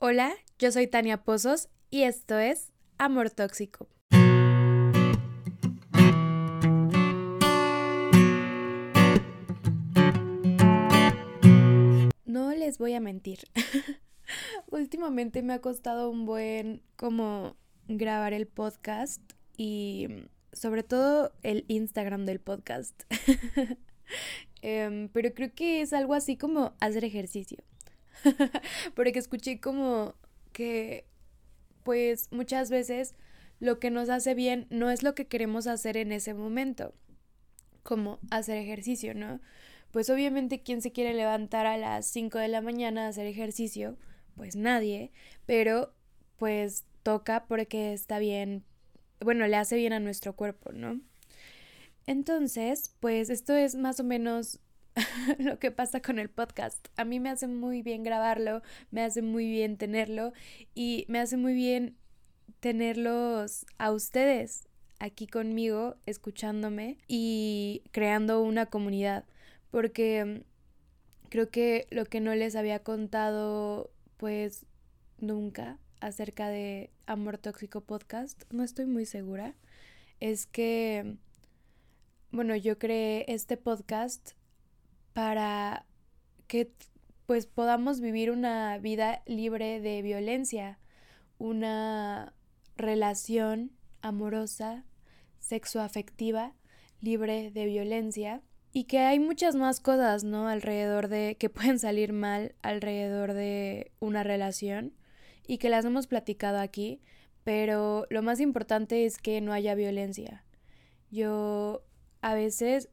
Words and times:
Hola, 0.00 0.32
yo 0.60 0.70
soy 0.70 0.86
Tania 0.86 1.24
Pozos 1.24 1.68
y 1.90 2.04
esto 2.04 2.38
es 2.38 2.70
Amor 2.98 3.30
Tóxico. 3.30 3.88
No 12.24 12.52
les 12.52 12.78
voy 12.78 12.94
a 12.94 13.00
mentir. 13.00 13.40
Últimamente 14.70 15.42
me 15.42 15.54
ha 15.54 15.60
costado 15.60 16.10
un 16.10 16.26
buen 16.26 16.80
como 16.94 17.56
grabar 17.88 18.34
el 18.34 18.46
podcast 18.46 19.20
y 19.56 20.06
sobre 20.52 20.84
todo 20.84 21.32
el 21.42 21.64
Instagram 21.66 22.24
del 22.24 22.38
podcast. 22.38 23.02
Em, 24.62 25.08
pero 25.08 25.34
creo 25.34 25.52
que 25.54 25.80
es 25.80 25.92
algo 25.92 26.14
así 26.14 26.36
como 26.36 26.74
hacer 26.80 27.04
ejercicio. 27.04 27.58
Porque 28.94 29.18
escuché 29.18 29.60
como 29.60 30.14
que, 30.52 31.06
pues 31.82 32.28
muchas 32.30 32.70
veces 32.70 33.14
lo 33.60 33.78
que 33.78 33.90
nos 33.90 34.08
hace 34.08 34.34
bien 34.34 34.66
no 34.70 34.90
es 34.90 35.02
lo 35.02 35.14
que 35.14 35.26
queremos 35.26 35.66
hacer 35.66 35.96
en 35.96 36.12
ese 36.12 36.34
momento, 36.34 36.94
como 37.82 38.18
hacer 38.30 38.58
ejercicio, 38.58 39.14
¿no? 39.14 39.40
Pues 39.90 40.10
obviamente, 40.10 40.62
¿quién 40.62 40.82
se 40.82 40.92
quiere 40.92 41.14
levantar 41.14 41.66
a 41.66 41.78
las 41.78 42.06
5 42.06 42.38
de 42.38 42.48
la 42.48 42.60
mañana 42.60 43.06
a 43.06 43.08
hacer 43.08 43.26
ejercicio? 43.26 43.96
Pues 44.36 44.54
nadie, 44.54 45.12
pero 45.46 45.94
pues 46.36 46.84
toca 47.02 47.46
porque 47.46 47.92
está 47.92 48.18
bien, 48.18 48.64
bueno, 49.20 49.46
le 49.46 49.56
hace 49.56 49.76
bien 49.76 49.92
a 49.92 50.00
nuestro 50.00 50.36
cuerpo, 50.36 50.72
¿no? 50.72 51.00
Entonces, 52.06 52.94
pues 53.00 53.30
esto 53.30 53.54
es 53.54 53.74
más 53.74 53.98
o 54.00 54.04
menos 54.04 54.60
lo 55.38 55.58
que 55.58 55.70
pasa 55.70 56.00
con 56.00 56.18
el 56.18 56.28
podcast. 56.28 56.88
A 56.96 57.04
mí 57.04 57.20
me 57.20 57.30
hace 57.30 57.46
muy 57.46 57.82
bien 57.82 58.02
grabarlo, 58.02 58.62
me 58.90 59.02
hace 59.02 59.22
muy 59.22 59.48
bien 59.48 59.76
tenerlo 59.76 60.32
y 60.74 61.04
me 61.08 61.18
hace 61.18 61.36
muy 61.36 61.54
bien 61.54 61.96
tenerlos 62.60 63.66
a 63.78 63.92
ustedes 63.92 64.68
aquí 64.98 65.26
conmigo, 65.26 65.96
escuchándome 66.06 66.98
y 67.06 67.82
creando 67.92 68.42
una 68.42 68.66
comunidad. 68.66 69.24
Porque 69.70 70.24
mm, 70.24 71.28
creo 71.28 71.50
que 71.50 71.86
lo 71.90 72.04
que 72.04 72.20
no 72.20 72.34
les 72.34 72.56
había 72.56 72.82
contado, 72.82 73.90
pues 74.16 74.66
nunca 75.18 75.78
acerca 76.00 76.48
de 76.48 76.90
Amor 77.06 77.38
Tóxico 77.38 77.80
Podcast, 77.80 78.44
no 78.50 78.62
estoy 78.62 78.86
muy 78.86 79.04
segura, 79.04 79.54
es 80.20 80.46
que, 80.46 81.16
bueno, 82.30 82.54
yo 82.56 82.78
creé 82.78 83.24
este 83.28 83.56
podcast 83.56 84.37
para 85.18 85.84
que 86.46 86.70
pues 87.26 87.46
podamos 87.46 88.00
vivir 88.00 88.30
una 88.30 88.78
vida 88.78 89.24
libre 89.26 89.80
de 89.80 90.00
violencia, 90.00 90.78
una 91.38 92.34
relación 92.76 93.72
amorosa, 94.00 94.84
sexoafectiva, 95.40 96.54
libre 97.00 97.50
de 97.50 97.64
violencia 97.64 98.42
y 98.72 98.84
que 98.84 99.00
hay 99.00 99.18
muchas 99.18 99.56
más 99.56 99.80
cosas, 99.80 100.22
¿no? 100.22 100.46
alrededor 100.46 101.08
de 101.08 101.36
que 101.36 101.50
pueden 101.50 101.80
salir 101.80 102.12
mal 102.12 102.54
alrededor 102.62 103.32
de 103.32 103.90
una 103.98 104.22
relación 104.22 104.94
y 105.48 105.58
que 105.58 105.68
las 105.68 105.84
hemos 105.84 106.06
platicado 106.06 106.60
aquí, 106.60 107.00
pero 107.42 108.06
lo 108.08 108.22
más 108.22 108.38
importante 108.38 109.04
es 109.04 109.18
que 109.18 109.40
no 109.40 109.52
haya 109.52 109.74
violencia. 109.74 110.44
Yo 111.10 111.82
a 112.20 112.34
veces 112.34 112.88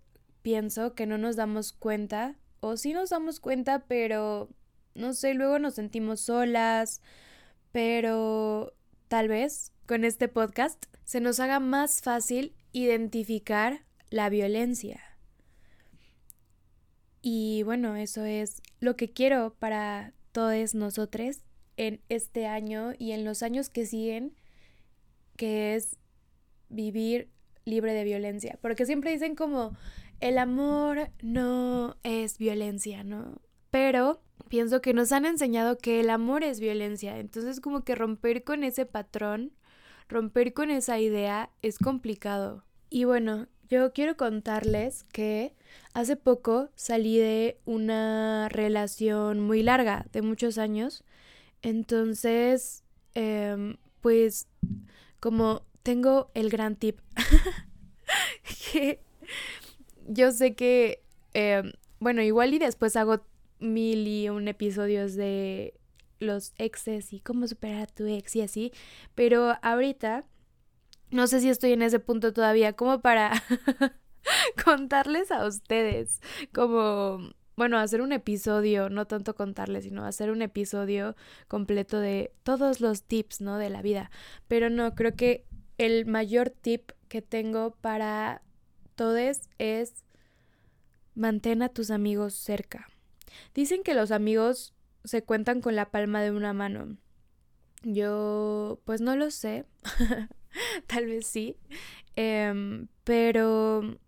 pienso 0.46 0.94
que 0.94 1.08
no 1.08 1.18
nos 1.18 1.36
damos 1.36 1.74
cuenta, 1.74 2.36
o 2.60 2.78
sí 2.78 2.94
nos 2.94 3.10
damos 3.10 3.40
cuenta, 3.40 3.80
pero 3.88 4.48
no 4.94 5.16
sé, 5.16 5.34
luego 5.34 5.58
nos 5.58 5.74
sentimos 5.74 6.22
solas, 6.22 7.02
pero 7.72 8.76
tal 9.08 9.28
vez 9.28 9.72
con 9.88 10.06
este 10.06 10.28
podcast 10.28 10.86
se 11.04 11.20
nos 11.20 11.40
haga 11.40 11.60
más 11.60 12.04
fácil 12.04 12.54
identificar 12.74 13.86
la 14.12 14.30
violencia. 14.30 15.02
Y 17.24 17.64
bueno, 17.64 17.96
eso 17.96 18.24
es 18.24 18.62
lo 18.80 18.96
que 18.96 19.12
quiero 19.12 19.56
para 19.58 20.14
todos 20.32 20.76
nosotros 20.76 21.38
en 21.76 22.02
este 22.08 22.46
año 22.46 22.94
y 23.00 23.14
en 23.14 23.26
los 23.26 23.42
años 23.42 23.70
que 23.70 23.88
siguen, 23.88 24.36
que 25.38 25.74
es 25.74 25.98
vivir 26.70 27.32
libre 27.66 27.94
de 27.94 28.04
violencia. 28.04 28.60
Porque 28.62 28.86
siempre 28.86 29.10
dicen 29.10 29.36
como, 29.36 29.76
el 30.20 30.38
amor 30.38 31.10
no 31.22 31.98
es 32.04 32.38
violencia, 32.38 33.04
¿no? 33.04 33.42
Pero 33.72 34.22
pienso 34.50 34.82
que 34.82 34.94
nos 34.94 35.12
han 35.12 35.26
enseñado 35.26 35.78
que 35.78 36.00
el 36.00 36.10
amor 36.10 36.44
es 36.44 36.60
violencia. 36.60 37.20
Entonces 37.20 37.60
como 37.60 37.84
que 37.84 37.96
romper 37.96 38.44
con 38.44 38.64
ese 38.64 38.86
patrón, 38.86 39.52
romper 40.08 40.54
con 40.54 40.72
esa 40.72 41.00
idea 41.00 41.50
es 41.62 41.78
complicado. 41.80 42.64
Y 42.90 43.04
bueno, 43.04 43.48
yo 43.70 43.94
quiero 43.94 44.16
contarles 44.16 45.04
que 45.06 45.56
hace 45.94 46.16
poco 46.16 46.70
salí 46.76 47.18
de 47.18 47.60
una 47.66 48.48
relación 48.50 49.40
muy 49.40 49.64
larga, 49.64 50.06
de 50.12 50.22
muchos 50.22 50.58
años. 50.58 51.04
Entonces, 51.62 52.84
em, 53.16 53.78
pues 54.02 54.48
como 55.20 55.64
tengo 55.82 56.30
el 56.36 56.50
gran 56.50 56.76
tip 56.76 57.00
que 58.72 59.02
yo 60.06 60.32
sé 60.32 60.56
que, 60.56 61.04
em, 61.34 61.74
bueno, 62.00 62.22
igual 62.22 62.54
y 62.54 62.60
después 62.60 62.96
hago 62.96 63.22
mil 63.60 64.08
y 64.08 64.30
un 64.30 64.48
episodios 64.48 65.16
de 65.16 65.74
los 66.20 66.54
exes 66.58 67.14
y 67.14 67.20
cómo 67.20 67.48
superar 67.48 67.84
a 67.84 67.88
tu 67.88 68.06
ex 68.06 68.36
y 68.36 68.42
así, 68.42 68.72
pero 69.16 69.56
ahorita 69.62 70.26
no 71.12 71.28
sé 71.28 71.42
si 71.42 71.50
estoy 71.50 71.74
en 71.74 71.82
ese 71.82 72.00
punto 72.00 72.34
todavía 72.34 72.74
como 72.74 73.02
para 73.02 73.32
contarles 74.66 75.32
a 75.32 75.46
ustedes, 75.46 76.22
como, 76.54 77.20
bueno, 77.56 77.78
hacer 77.78 78.02
un 78.02 78.12
episodio, 78.12 78.90
no 78.90 79.06
tanto 79.08 79.36
contarles, 79.36 79.84
sino 79.86 80.06
hacer 80.06 80.32
un 80.32 80.42
episodio 80.42 81.16
completo 81.48 82.00
de 82.00 82.32
todos 82.44 82.82
los 82.82 83.04
tips, 83.04 83.42
¿no? 83.42 83.58
De 83.58 83.70
la 83.70 83.82
vida, 83.82 84.12
pero 84.48 84.70
no, 84.70 84.96
creo 84.96 85.16
que 85.16 85.46
el 85.78 86.06
mayor 86.06 86.50
tip 86.50 86.92
que 87.08 87.22
tengo 87.22 87.72
para 87.82 88.42
todos 88.96 89.50
es 89.58 90.04
mantén 91.14 91.62
a 91.62 91.70
tus 91.70 91.92
amigos 91.92 92.34
cerca. 92.34 92.88
Dicen 93.54 93.84
que 93.84 93.94
los 93.94 94.12
amigos 94.12 94.74
se 95.04 95.24
cuentan 95.24 95.62
con 95.62 95.76
la 95.76 95.92
palma 95.92 96.22
de 96.22 96.32
una 96.32 96.54
mano. 96.54 96.98
Yo, 97.84 98.82
pues 98.86 99.02
no 99.02 99.16
lo 99.16 99.30
sé, 99.30 99.66
tal 100.88 101.06
vez 101.06 101.28
sí, 101.28 101.58
em, 102.16 102.88
pero 103.04 104.00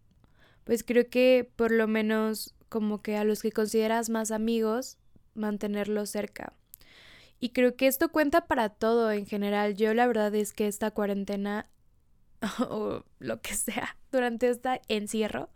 pues 0.64 0.84
creo 0.84 1.10
que 1.10 1.50
por 1.56 1.72
lo 1.72 1.88
menos 1.88 2.56
como 2.70 3.02
que 3.02 3.18
a 3.18 3.24
los 3.24 3.42
que 3.42 3.52
consideras 3.52 4.10
más 4.10 4.32
amigos, 4.32 4.98
mantenerlos 5.36 6.10
cerca. 6.10 6.54
Y 7.40 7.50
creo 7.50 7.76
que 7.76 7.88
esto 7.88 8.12
cuenta 8.12 8.48
para 8.48 8.70
todo 8.70 9.12
en 9.12 9.28
general. 9.28 9.76
Yo 9.76 9.94
la 9.94 10.08
verdad 10.08 10.34
es 10.34 10.54
que 10.54 10.68
esta 10.68 10.92
cuarentena 10.92 11.70
o 12.70 13.04
lo 13.20 13.42
que 13.42 13.54
sea 13.54 13.98
durante 14.12 14.50
este 14.50 14.82
encierro, 14.88 15.50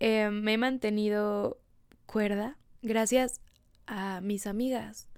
eh, 0.00 0.30
me 0.30 0.54
he 0.54 0.58
mantenido 0.58 1.58
cuerda 2.06 2.58
gracias 2.82 3.40
a 3.86 4.20
mis 4.20 4.46
amigas. 4.46 5.08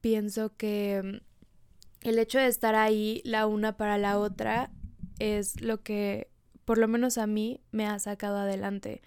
Pienso 0.00 0.56
que 0.56 1.22
el 2.02 2.18
hecho 2.18 2.38
de 2.38 2.46
estar 2.46 2.74
ahí 2.74 3.22
la 3.24 3.46
una 3.46 3.76
para 3.76 3.98
la 3.98 4.18
otra 4.18 4.70
es 5.18 5.60
lo 5.60 5.82
que 5.82 6.28
por 6.64 6.78
lo 6.78 6.88
menos 6.88 7.18
a 7.18 7.26
mí 7.26 7.60
me 7.72 7.86
ha 7.86 7.98
sacado 7.98 8.38
adelante. 8.38 9.02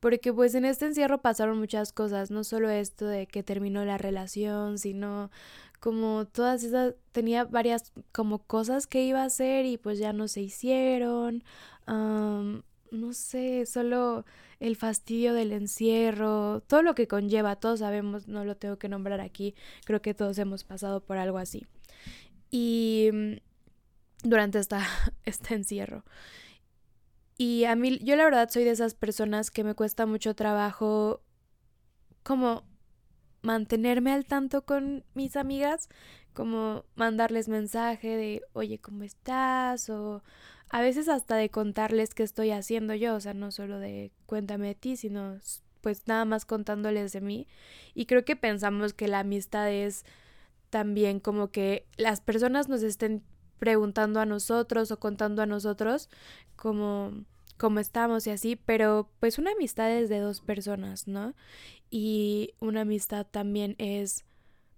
Porque 0.00 0.32
pues 0.32 0.54
en 0.54 0.64
este 0.64 0.86
encierro 0.86 1.20
pasaron 1.20 1.58
muchas 1.58 1.92
cosas, 1.92 2.30
no 2.30 2.44
solo 2.44 2.70
esto 2.70 3.06
de 3.06 3.26
que 3.26 3.42
terminó 3.42 3.84
la 3.84 3.98
relación, 3.98 4.78
sino 4.78 5.30
como 5.80 6.26
todas 6.26 6.64
esas, 6.64 6.94
tenía 7.12 7.44
varias 7.44 7.92
como 8.12 8.38
cosas 8.40 8.86
que 8.86 9.04
iba 9.04 9.22
a 9.22 9.26
hacer 9.26 9.64
y 9.66 9.78
pues 9.78 9.98
ya 9.98 10.12
no 10.12 10.28
se 10.28 10.42
hicieron. 10.42 11.44
no 11.86 13.12
sé, 13.12 13.66
solo 13.66 14.24
el 14.60 14.76
fastidio 14.76 15.34
del 15.34 15.52
encierro, 15.52 16.62
todo 16.66 16.82
lo 16.82 16.94
que 16.94 17.06
conlleva, 17.06 17.56
todos 17.56 17.80
sabemos, 17.80 18.28
no 18.28 18.44
lo 18.44 18.56
tengo 18.56 18.78
que 18.78 18.88
nombrar 18.88 19.20
aquí, 19.20 19.54
creo 19.84 20.02
que 20.02 20.14
todos 20.14 20.38
hemos 20.38 20.64
pasado 20.64 21.00
por 21.04 21.18
algo 21.18 21.38
así. 21.38 21.66
Y 22.50 23.10
mm, 23.12 23.32
durante 24.24 24.58
esta, 24.58 24.80
este 25.24 25.54
encierro. 25.54 26.04
Y 27.36 27.64
a 27.64 27.76
mí, 27.76 27.98
yo 28.02 28.16
la 28.16 28.24
verdad 28.24 28.50
soy 28.50 28.64
de 28.64 28.70
esas 28.70 28.94
personas 28.94 29.50
que 29.50 29.62
me 29.64 29.74
cuesta 29.74 30.06
mucho 30.06 30.34
trabajo 30.34 31.22
como 32.24 32.67
mantenerme 33.42 34.12
al 34.12 34.24
tanto 34.24 34.62
con 34.62 35.04
mis 35.14 35.36
amigas, 35.36 35.88
como 36.34 36.84
mandarles 36.94 37.48
mensaje 37.48 38.16
de, 38.16 38.42
oye, 38.52 38.78
¿cómo 38.78 39.02
estás? 39.02 39.90
O 39.90 40.22
a 40.70 40.80
veces 40.80 41.08
hasta 41.08 41.36
de 41.36 41.50
contarles 41.50 42.14
qué 42.14 42.22
estoy 42.22 42.50
haciendo 42.50 42.94
yo, 42.94 43.14
o 43.14 43.20
sea, 43.20 43.34
no 43.34 43.50
solo 43.50 43.78
de 43.78 44.12
cuéntame 44.26 44.68
de 44.68 44.74
ti, 44.74 44.96
sino 44.96 45.38
pues 45.80 46.06
nada 46.06 46.24
más 46.24 46.44
contándoles 46.44 47.12
de 47.12 47.20
mí. 47.20 47.46
Y 47.94 48.06
creo 48.06 48.24
que 48.24 48.36
pensamos 48.36 48.92
que 48.92 49.08
la 49.08 49.20
amistad 49.20 49.70
es 49.70 50.04
también 50.70 51.20
como 51.20 51.48
que 51.48 51.86
las 51.96 52.20
personas 52.20 52.68
nos 52.68 52.82
estén 52.82 53.22
preguntando 53.58 54.20
a 54.20 54.26
nosotros 54.26 54.90
o 54.90 55.00
contando 55.00 55.42
a 55.42 55.46
nosotros 55.46 56.08
como 56.56 57.12
cómo 57.58 57.80
estamos 57.80 58.26
y 58.26 58.30
así, 58.30 58.56
pero 58.56 59.10
pues 59.20 59.38
una 59.38 59.52
amistad 59.52 59.90
es 59.90 60.08
de 60.08 60.20
dos 60.20 60.40
personas, 60.40 61.06
¿no? 61.08 61.34
Y 61.90 62.54
una 62.60 62.82
amistad 62.82 63.26
también 63.26 63.74
es 63.78 64.24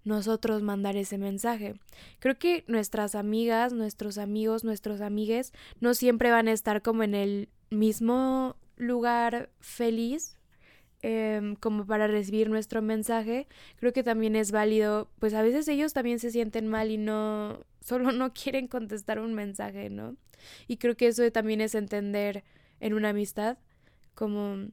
nosotros 0.03 0.63
mandar 0.63 0.97
ese 0.97 1.17
mensaje. 1.17 1.75
Creo 2.19 2.37
que 2.37 2.63
nuestras 2.67 3.15
amigas, 3.15 3.71
nuestros 3.73 4.17
amigos, 4.17 4.63
nuestros 4.63 5.01
amigues 5.01 5.53
no 5.79 5.93
siempre 5.93 6.31
van 6.31 6.47
a 6.47 6.53
estar 6.53 6.81
como 6.81 7.03
en 7.03 7.15
el 7.15 7.49
mismo 7.69 8.55
lugar 8.77 9.51
feliz 9.59 10.37
Em, 11.03 11.55
como 11.55 11.87
para 11.87 12.05
recibir 12.05 12.47
nuestro 12.49 12.83
mensaje, 12.83 13.47
creo 13.77 13.91
que 13.91 14.03
también 14.03 14.35
es 14.35 14.51
válido, 14.51 15.09
pues 15.17 15.33
a 15.33 15.41
veces 15.41 15.67
ellos 15.67 15.93
también 15.93 16.19
se 16.19 16.29
sienten 16.29 16.67
mal 16.67 16.91
y 16.91 16.97
no, 16.97 17.59
solo 17.83 18.11
no 18.11 18.33
quieren 18.33 18.67
contestar 18.67 19.19
un 19.19 19.33
mensaje, 19.33 19.89
¿no? 19.89 20.15
Y 20.67 20.77
creo 20.77 20.95
que 20.95 21.07
eso 21.07 21.29
también 21.31 21.59
es 21.59 21.73
entender 21.73 22.43
en 22.81 22.93
una 22.93 23.09
amistad 23.09 23.57
como, 24.13 24.67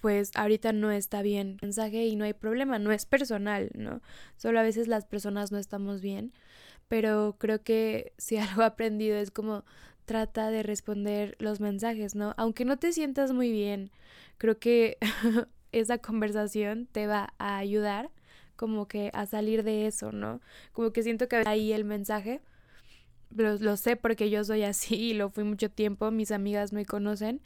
pues 0.00 0.30
ahorita 0.34 0.72
no 0.72 0.90
está 0.90 1.20
bien 1.20 1.58
el 1.60 1.68
mensaje 1.68 2.06
y 2.06 2.16
no 2.16 2.24
hay 2.24 2.32
problema, 2.32 2.78
no 2.78 2.92
es 2.92 3.04
personal, 3.04 3.70
¿no? 3.74 4.00
Solo 4.36 4.58
a 4.58 4.62
veces 4.62 4.88
las 4.88 5.04
personas 5.04 5.52
no 5.52 5.58
estamos 5.58 6.00
bien, 6.00 6.32
pero 6.88 7.36
creo 7.38 7.62
que 7.62 8.14
si 8.16 8.36
algo 8.38 8.62
he 8.62 8.66
aprendido 8.66 9.16
es 9.18 9.30
como 9.30 9.64
trata 10.06 10.50
de 10.50 10.62
responder 10.62 11.36
los 11.38 11.60
mensajes, 11.60 12.14
¿no? 12.14 12.34
Aunque 12.36 12.64
no 12.64 12.78
te 12.78 12.92
sientas 12.92 13.32
muy 13.32 13.52
bien, 13.52 13.90
creo 14.38 14.58
que 14.58 14.96
esa 15.72 15.98
conversación 15.98 16.86
te 16.86 17.06
va 17.06 17.34
a 17.38 17.58
ayudar 17.58 18.10
como 18.56 18.88
que 18.88 19.10
a 19.14 19.26
salir 19.26 19.62
de 19.62 19.86
eso, 19.86 20.12
¿no? 20.12 20.40
Como 20.72 20.92
que 20.92 21.02
siento 21.02 21.28
que 21.28 21.42
ahí 21.46 21.72
el 21.72 21.84
mensaje, 21.84 22.40
lo, 23.34 23.56
lo 23.56 23.76
sé 23.76 23.96
porque 23.96 24.30
yo 24.30 24.44
soy 24.44 24.62
así 24.64 24.96
y 24.96 25.14
lo 25.14 25.30
fui 25.30 25.44
mucho 25.44 25.70
tiempo, 25.70 26.10
mis 26.10 26.30
amigas 26.30 26.72
me 26.72 26.84
conocen, 26.84 27.40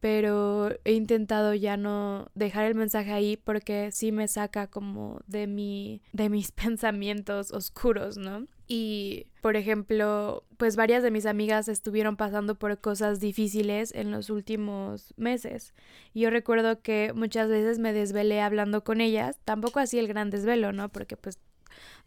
pero 0.00 0.70
he 0.84 0.92
intentado 0.92 1.54
ya 1.54 1.76
no 1.76 2.30
dejar 2.34 2.66
el 2.66 2.74
mensaje 2.74 3.12
ahí 3.12 3.36
porque 3.36 3.90
sí 3.92 4.12
me 4.12 4.28
saca 4.28 4.66
como 4.66 5.20
de 5.26 5.46
mi 5.46 6.02
de 6.12 6.28
mis 6.28 6.52
pensamientos 6.52 7.52
oscuros, 7.52 8.16
¿no? 8.16 8.46
Y, 8.68 9.26
por 9.42 9.56
ejemplo, 9.56 10.44
pues 10.56 10.74
varias 10.74 11.02
de 11.02 11.12
mis 11.12 11.24
amigas 11.26 11.68
estuvieron 11.68 12.16
pasando 12.16 12.56
por 12.56 12.78
cosas 12.80 13.20
difíciles 13.20 13.94
en 13.94 14.10
los 14.10 14.28
últimos 14.28 15.14
meses. 15.16 15.72
Y 16.12 16.22
yo 16.22 16.30
recuerdo 16.30 16.82
que 16.82 17.12
muchas 17.14 17.48
veces 17.48 17.78
me 17.78 17.92
desvelé 17.92 18.40
hablando 18.40 18.82
con 18.82 19.00
ellas, 19.00 19.38
tampoco 19.44 19.78
así 19.78 19.98
el 19.98 20.08
gran 20.08 20.30
desvelo, 20.30 20.72
¿no? 20.72 20.88
Porque 20.88 21.16
pues 21.16 21.38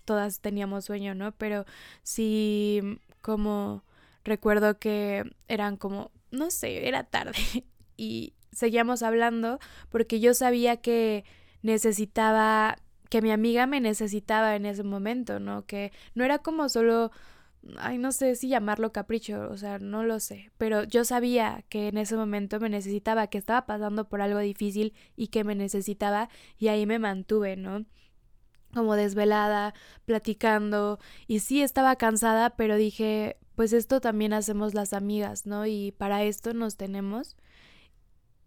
todas 0.04 0.42
teníamos 0.42 0.86
sueño, 0.86 1.16
¿no? 1.16 1.32
Pero 1.34 1.66
sí 2.04 3.00
como 3.22 3.84
recuerdo 4.24 4.80
que 4.80 5.24
eran 5.48 5.78
como, 5.78 6.12
no 6.32 6.52
sé, 6.52 6.88
era 6.88 7.04
tarde 7.04 7.34
y 7.98 8.34
seguíamos 8.52 9.04
hablando 9.04 9.60
porque 9.90 10.20
yo 10.20 10.34
sabía 10.34 10.78
que 10.78 11.24
necesitaba 11.62 12.78
que 13.10 13.22
mi 13.22 13.32
amiga 13.32 13.66
me 13.66 13.82
necesitaba 13.82 14.56
en 14.56 14.66
ese 14.66 14.84
momento, 14.84 15.40
¿no? 15.40 15.66
Que 15.66 15.92
no 16.14 16.24
era 16.24 16.40
como 16.40 16.70
solo, 16.70 17.12
ay, 17.78 17.98
no 17.98 18.12
sé 18.12 18.36
si 18.36 18.50
llamarlo 18.50 18.92
capricho, 18.92 19.50
o 19.50 19.58
sea, 19.58 19.80
no 19.80 20.04
lo 20.04 20.20
sé, 20.20 20.52
pero 20.58 20.84
yo 20.84 21.04
sabía 21.04 21.64
que 21.70 21.88
en 21.88 21.98
ese 21.98 22.16
momento 22.16 22.60
me 22.60 22.70
necesitaba, 22.70 23.28
que 23.28 23.40
estaba 23.40 23.66
pasando 23.66 24.08
por 24.08 24.22
algo 24.22 24.40
difícil 24.40 24.94
y 25.16 25.28
que 25.28 25.44
me 25.44 25.56
necesitaba 25.56 26.30
y 26.58 26.68
ahí 26.68 26.86
me 26.86 27.00
mantuve, 27.00 27.56
¿no? 27.58 27.86
Como 28.74 28.96
desvelada, 28.96 29.74
platicando, 30.06 31.00
y 31.28 31.40
sí 31.40 31.62
estaba 31.62 31.96
cansada, 31.96 32.52
pero 32.52 32.76
dije, 32.76 33.38
pues 33.56 33.74
esto 33.74 34.02
también 34.02 34.34
hacemos 34.34 34.74
las 34.74 34.94
amigas, 34.94 35.46
¿no? 35.46 35.66
Y 35.66 35.94
para 35.98 36.24
esto 36.24 36.54
nos 36.54 36.78
tenemos. 36.78 37.36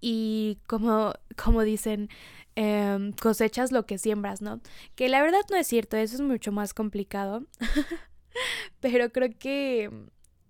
Y 0.00 0.58
como, 0.66 1.12
como 1.36 1.62
dicen, 1.62 2.08
Em, 2.54 3.12
cosechas 3.12 3.72
lo 3.72 3.86
que 3.86 3.96
siembras, 3.98 4.42
¿no? 4.42 4.60
Que 4.94 5.08
la 5.08 5.22
verdad 5.22 5.40
no 5.50 5.56
es 5.56 5.66
cierto, 5.66 5.96
eso 5.96 6.16
es 6.16 6.20
mucho 6.20 6.52
más 6.52 6.74
complicado. 6.74 7.46
Pero 8.80 9.10
creo 9.10 9.30
que... 9.38 9.90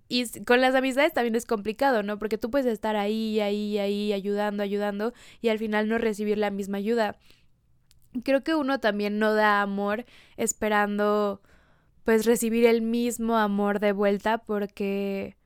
Y 0.08 0.28
con 0.44 0.60
las 0.60 0.74
amistades 0.74 1.12
también 1.14 1.36
es 1.36 1.46
complicado, 1.46 2.02
¿no? 2.02 2.18
Porque 2.18 2.38
tú 2.38 2.50
puedes 2.50 2.66
estar 2.66 2.96
ahí, 2.96 3.40
ahí, 3.40 3.78
ahí, 3.78 4.12
ayudando, 4.12 4.62
ayudando 4.62 5.14
y 5.40 5.48
al 5.48 5.58
final 5.58 5.88
no 5.88 5.96
recibir 5.96 6.36
la 6.38 6.50
misma 6.50 6.78
ayuda. 6.78 7.16
Creo 8.24 8.42
que 8.42 8.54
uno 8.54 8.80
también 8.80 9.18
no 9.18 9.34
da 9.34 9.62
amor 9.62 10.04
esperando 10.36 11.40
pues 12.04 12.26
recibir 12.26 12.66
el 12.66 12.82
mismo 12.82 13.36
amor 13.36 13.78
de 13.80 13.92
vuelta 13.92 14.38
porque 14.38 15.36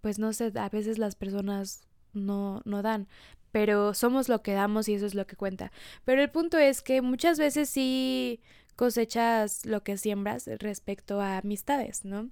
pues 0.00 0.18
no 0.18 0.32
sé, 0.32 0.52
a 0.56 0.68
veces 0.68 0.98
las 0.98 1.14
personas 1.14 1.86
no, 2.12 2.60
no 2.64 2.82
dan 2.82 3.08
pero 3.52 3.92
somos 3.94 4.28
lo 4.28 4.42
que 4.42 4.54
damos 4.54 4.88
y 4.88 4.94
eso 4.94 5.06
es 5.06 5.14
lo 5.14 5.26
que 5.26 5.36
cuenta. 5.36 5.70
Pero 6.04 6.22
el 6.22 6.30
punto 6.30 6.58
es 6.58 6.82
que 6.82 7.02
muchas 7.02 7.38
veces 7.38 7.68
sí 7.68 8.40
cosechas 8.74 9.66
lo 9.66 9.84
que 9.84 9.98
siembras 9.98 10.48
respecto 10.58 11.20
a 11.20 11.36
amistades, 11.38 12.04
¿no? 12.04 12.30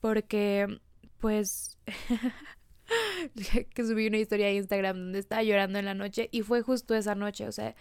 Porque, 0.00 0.80
pues, 1.18 1.78
que 3.74 3.84
subí 3.84 4.08
una 4.08 4.16
historia 4.16 4.46
a 4.46 4.52
Instagram 4.52 4.96
donde 4.96 5.18
estaba 5.18 5.42
llorando 5.42 5.78
en 5.78 5.84
la 5.84 5.94
noche 5.94 6.30
y 6.32 6.40
fue 6.40 6.62
justo 6.62 6.94
esa 6.94 7.14
noche, 7.14 7.46
o 7.46 7.52
sea, 7.52 7.76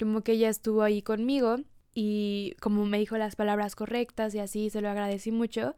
como 0.00 0.22
que 0.22 0.32
ella 0.32 0.48
estuvo 0.48 0.82
ahí 0.82 1.02
conmigo 1.02 1.58
y 1.94 2.54
como 2.60 2.86
me 2.86 2.98
dijo 2.98 3.18
las 3.18 3.36
palabras 3.36 3.76
correctas 3.76 4.34
y 4.34 4.38
así, 4.38 4.70
se 4.70 4.80
lo 4.80 4.88
agradecí 4.88 5.30
mucho. 5.32 5.76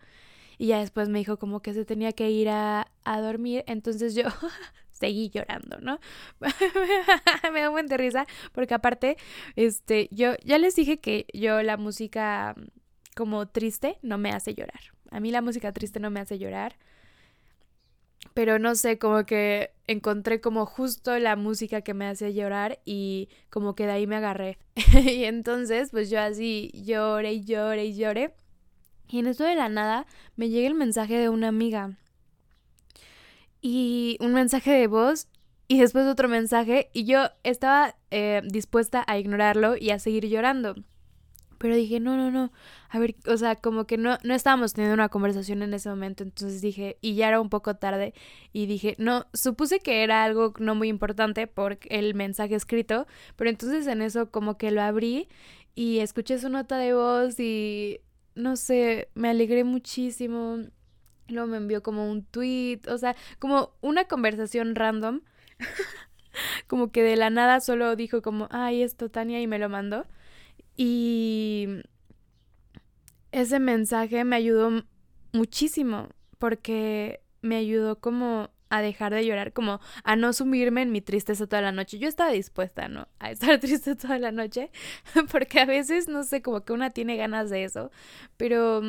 Y 0.59 0.69
ya 0.69 0.79
después 0.79 1.09
me 1.09 1.19
dijo 1.19 1.39
como 1.39 1.61
que 1.61 1.75
se 1.75 1.85
tenía 1.85 2.13
que 2.13 2.31
ir 2.31 2.49
a, 2.49 2.87
a 3.05 3.21
dormir, 3.21 3.65
entonces 3.67 4.15
yo 4.15 4.25
seguí 4.93 5.31
llorando, 5.31 5.81
¿no? 5.81 5.99
me 7.53 7.61
da 7.61 7.71
un 7.71 7.75
buen 7.75 7.89
risa 7.89 8.27
porque 8.53 8.75
aparte, 8.75 9.17
este, 9.57 10.09
yo 10.13 10.35
ya 10.45 10.59
les 10.59 10.77
dije 10.77 11.01
que 11.01 11.27
yo 11.33 11.63
la 11.63 11.77
música 11.77 12.55
mm, 12.57 12.67
como 13.17 13.49
triste 13.49 13.99
no 14.03 14.19
me 14.19 14.31
hace 14.31 14.55
llorar. 14.55 14.81
A 15.11 15.21
mí 15.21 15.31
la 15.31 15.43
música 15.43 15.73
triste 15.73 16.01
no 16.01 16.11
me 16.11 16.21
hace 16.21 16.39
llorar. 16.39 16.77
Pero 18.35 18.59
no 18.59 18.75
sé, 18.75 18.99
como 18.99 19.27
que 19.27 19.73
encontré 19.87 20.41
como 20.41 20.67
justo 20.67 21.19
la 21.19 21.37
música 21.37 21.83
que 21.83 21.95
me 21.95 22.07
hace 22.07 22.35
llorar 22.35 22.81
y 22.85 23.29
como 23.51 23.75
que 23.75 23.87
de 23.87 23.93
ahí 23.93 24.07
me 24.07 24.17
agarré. 24.17 24.59
y 24.95 25.25
entonces, 25.25 25.91
pues 25.91 26.11
yo 26.11 26.21
así 26.21 26.71
lloré 26.75 27.35
y 27.35 27.45
lloré 27.45 27.85
y 27.87 27.97
lloré. 27.97 28.35
Y 29.09 29.19
en 29.19 29.27
eso 29.27 29.45
de 29.45 29.55
la 29.55 29.69
nada 29.69 30.07
me 30.37 30.49
llega 30.49 30.69
el 30.69 30.75
mensaje 30.75 31.19
de 31.19 31.29
una 31.29 31.49
amiga 31.49 31.99
y 33.61 34.17
un 34.21 34.35
mensaje 34.35 34.73
de 34.73 34.87
voz 34.87 35.29
y 35.69 35.79
después 35.79 36.07
otro 36.07 36.29
mensaje 36.29 36.91
y 36.93 37.05
yo 37.05 37.29
estaba 37.45 37.97
eh, 38.11 38.43
dispuesta 38.45 39.05
a 39.07 39.19
ignorarlo 39.19 39.77
y 39.77 39.91
a 39.91 39.99
seguir 39.99 40.27
llorando. 40.29 40.75
Pero 41.63 41.77
dije, 41.77 42.01
no, 42.01 42.17
no, 42.17 42.33
no. 42.33 42.51
A 42.89 42.99
ver, 42.99 43.15
o 43.29 43.37
sea, 43.37 43.55
como 43.55 43.87
que 43.87 43.97
no, 43.97 44.19
no 44.25 44.35
estábamos 44.35 44.73
teniendo 44.75 44.95
una 44.95 45.09
conversación 45.11 45.63
en 45.63 45.73
ese 45.75 45.89
momento. 45.89 46.25
Entonces 46.25 46.61
dije, 46.61 46.99
y 47.01 47.15
ya 47.15 47.29
era 47.29 47.41
un 47.41 47.51
poco 47.51 47.77
tarde. 47.77 48.15
Y 48.53 48.67
dije, 48.67 48.97
no, 48.99 49.27
supuse 49.33 49.79
que 49.79 50.03
era 50.03 50.25
algo 50.25 50.55
no 50.59 50.75
muy 50.75 50.89
importante 50.89 51.47
por 51.47 51.79
el 51.89 52.17
mensaje 52.17 52.57
escrito. 52.57 53.07
Pero 53.37 53.49
entonces 53.49 53.87
en 53.87 54.03
eso 54.03 54.29
como 54.33 54.59
que 54.59 54.73
lo 54.73 54.83
abrí 54.83 55.29
y 55.77 56.01
escuché 56.01 56.37
su 56.41 56.49
nota 56.49 56.79
de 56.79 56.95
voz 56.95 57.39
y 57.39 58.01
no 58.35 58.57
sé, 58.57 59.09
me 59.15 59.29
alegré 59.29 59.63
muchísimo. 59.63 60.65
Luego 61.29 61.47
me 61.47 61.59
envió 61.59 61.81
como 61.85 62.11
un 62.11 62.25
tweet, 62.25 62.81
o 62.89 62.99
sea, 62.99 63.15
como 63.39 63.71
una 63.83 64.07
conversación 64.07 64.75
random. 64.75 65.21
como 66.67 66.91
que 66.91 67.05
de 67.05 67.15
la 67.15 67.31
nada 67.31 67.61
solo 67.61 67.95
dijo 67.95 68.21
como, 68.21 68.49
ay, 68.51 68.83
esto 68.83 69.11
Tania 69.11 69.41
y 69.41 69.47
me 69.47 69.61
lo 69.61 69.69
mandó. 69.69 70.07
Y 70.77 71.69
ese 73.31 73.59
mensaje 73.61 74.25
me 74.25 74.37
ayudó 74.37 74.85
muchísimo 75.33 76.09
porque 76.39 77.21
me 77.41 77.57
ayudó 77.57 77.99
como 77.99 78.51
a 78.73 78.81
dejar 78.81 79.13
de 79.13 79.27
llorar, 79.27 79.53
como 79.53 79.81
a 80.03 80.17
no 80.17 80.33
sumirme 80.33 80.81
en 80.81 80.93
mi 80.93 81.03
tristeza 81.03 81.47
toda 81.47 81.61
la 81.61 81.73
noche. 81.73 81.99
Yo 81.99 82.09
estaba 82.09 82.33
dispuesta, 82.33 82.89
¿no? 82.89 83.07
A 83.19 83.31
estar 83.31 83.61
triste 83.61 83.97
toda 83.97 84.19
la 84.19 84.33
noche, 84.33 84.71
porque 85.31 85.61
a 85.61 85.67
veces, 85.67 86.09
no 86.09 86.25
sé, 86.25 86.41
como 86.41 86.65
que 86.65 86.73
una 86.73 86.91
tiene 86.91 87.17
ganas 87.17 87.51
de 87.51 87.65
eso, 87.65 87.91
pero 88.39 88.83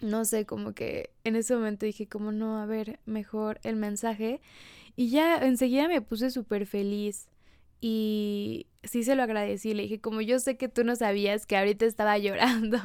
no 0.00 0.24
sé, 0.24 0.46
como 0.46 0.72
que 0.72 1.10
en 1.24 1.36
ese 1.36 1.56
momento 1.56 1.86
dije 1.86 2.06
como 2.08 2.30
no, 2.30 2.60
a 2.60 2.66
ver, 2.66 3.00
mejor 3.06 3.60
el 3.64 3.76
mensaje. 3.76 4.40
Y 4.94 5.10
ya 5.10 5.36
enseguida 5.38 5.88
me 5.88 6.00
puse 6.00 6.30
súper 6.30 6.66
feliz 6.66 7.28
y 7.80 8.66
sí 8.86 9.02
se 9.04 9.16
lo 9.16 9.22
agradecí. 9.22 9.74
Le 9.74 9.84
dije 9.84 10.00
como 10.00 10.20
yo 10.20 10.38
sé 10.38 10.56
que 10.56 10.68
tú 10.68 10.84
no 10.84 10.96
sabías 10.96 11.46
que 11.46 11.56
ahorita 11.56 11.86
estaba 11.86 12.18
llorando, 12.18 12.78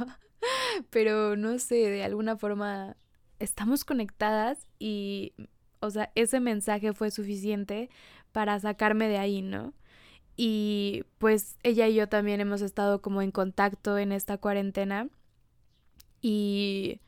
pero 0.89 1.36
no 1.36 1.60
sé, 1.60 1.75
de 1.75 2.03
alguna 2.03 2.38
forma 2.38 2.96
estamos 3.39 3.86
conectadas 3.86 4.67
y, 4.79 5.34
o 5.79 5.89
sea, 5.89 6.12
ese 6.15 6.39
mensaje 6.39 6.93
fue 6.93 7.12
suficiente 7.12 7.89
para 8.31 8.60
sacarme 8.60 9.08
de 9.08 9.17
ahí, 9.17 9.41
¿no? 9.41 9.74
y 10.43 11.03
pues 11.20 11.58
ella 11.62 11.88
y 11.88 11.93
yo 11.93 12.10
también 12.10 12.41
hemos 12.41 12.62
estado 12.62 13.01
como 13.01 13.22
en 13.22 13.29
contacto 13.29 13.98
en 13.98 14.12
esta 14.12 14.38
cuarentena 14.38 15.08
y 16.20 17.00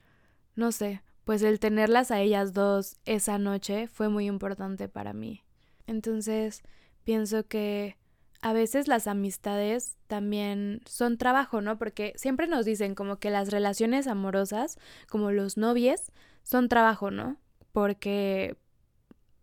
no 0.55 0.71
sé, 0.71 1.01
pues 1.23 1.41
el 1.41 1.59
tenerlas 1.59 2.11
a 2.11 2.21
ellas 2.21 2.53
dos 2.53 2.97
esa 3.05 3.39
noche 3.39 3.87
fue 3.87 4.07
muy 4.09 4.27
importante 4.27 4.87
para 4.87 5.13
mí. 5.13 5.43
Entonces 5.87 6.61
pienso 7.03 7.47
que 7.47 7.97
a 8.43 8.51
veces 8.51 8.89
las 8.89 9.07
amistades 9.07 9.97
también 10.07 10.81
son 10.85 11.17
trabajo, 11.17 11.61
¿no? 11.61 11.77
Porque 11.77 12.11
siempre 12.17 12.45
nos 12.45 12.65
dicen 12.65 12.93
como 12.93 13.15
que 13.17 13.31
las 13.31 13.49
relaciones 13.51 14.05
amorosas, 14.05 14.77
como 15.07 15.31
los 15.31 15.55
novios, 15.55 16.11
son 16.43 16.67
trabajo, 16.67 17.09
¿no? 17.09 17.37
Porque, 17.71 18.57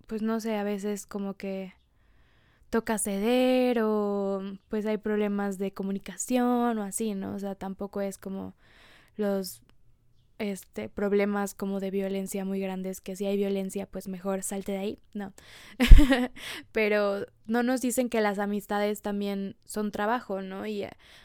pues 0.06 0.20
no 0.20 0.38
sé, 0.38 0.56
a 0.56 0.64
veces 0.64 1.06
como 1.06 1.32
que 1.34 1.72
toca 2.68 2.98
ceder 2.98 3.80
o 3.82 4.42
pues 4.68 4.84
hay 4.84 4.98
problemas 4.98 5.56
de 5.56 5.72
comunicación 5.72 6.78
o 6.78 6.82
así, 6.82 7.14
¿no? 7.14 7.34
O 7.34 7.38
sea, 7.38 7.54
tampoco 7.54 8.02
es 8.02 8.18
como 8.18 8.54
los 9.16 9.62
este, 10.40 10.88
problemas 10.88 11.54
como 11.54 11.80
de 11.80 11.90
violencia 11.90 12.46
muy 12.46 12.60
grandes, 12.60 13.02
que 13.02 13.14
si 13.14 13.26
hay 13.26 13.36
violencia, 13.36 13.84
pues 13.84 14.08
mejor 14.08 14.42
salte 14.42 14.72
de 14.72 14.78
ahí, 14.78 14.98
no. 15.12 15.34
Pero 16.72 17.26
no 17.44 17.62
nos 17.62 17.82
dicen 17.82 18.08
que 18.08 18.22
las 18.22 18.38
amistades 18.38 19.02
también 19.02 19.56
son 19.66 19.92
trabajo, 19.92 20.40
¿no? 20.40 20.66
Y 20.66 20.84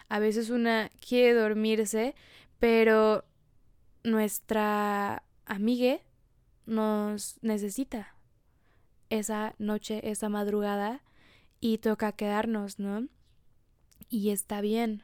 a, 0.10 0.20
veces 0.20 0.50
una 0.50 0.92
quiere 1.00 1.34
dormirse, 1.34 2.14
pero 2.60 3.24
nuestra 4.04 5.24
amiga 5.46 6.00
nos 6.66 7.40
necesita 7.42 8.16
esa 9.10 9.56
noche, 9.60 10.10
esa 10.10 10.28
madrugada, 10.28 11.04
y 11.62 11.78
toca 11.78 12.12
quedarnos, 12.12 12.80
¿no? 12.80 13.08
Y 14.10 14.32
está 14.32 14.60
bien. 14.60 15.04